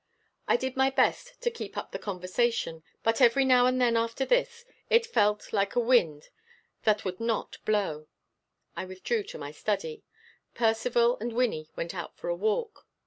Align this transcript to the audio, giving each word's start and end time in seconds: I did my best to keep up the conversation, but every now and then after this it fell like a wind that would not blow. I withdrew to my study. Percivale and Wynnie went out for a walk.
I 0.47 0.57
did 0.57 0.75
my 0.75 0.89
best 0.89 1.39
to 1.43 1.51
keep 1.51 1.77
up 1.77 1.91
the 1.91 1.99
conversation, 1.99 2.81
but 3.03 3.21
every 3.21 3.45
now 3.45 3.67
and 3.67 3.79
then 3.79 3.95
after 3.95 4.25
this 4.25 4.65
it 4.89 5.05
fell 5.05 5.39
like 5.51 5.75
a 5.75 5.79
wind 5.79 6.29
that 6.85 7.05
would 7.05 7.19
not 7.19 7.59
blow. 7.65 8.07
I 8.75 8.83
withdrew 8.85 9.21
to 9.25 9.37
my 9.37 9.51
study. 9.51 10.01
Percivale 10.55 11.19
and 11.21 11.33
Wynnie 11.33 11.69
went 11.75 11.93
out 11.93 12.17
for 12.17 12.29
a 12.29 12.35
walk. 12.35 12.87